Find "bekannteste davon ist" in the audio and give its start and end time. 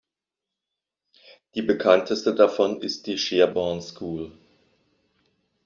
1.61-3.05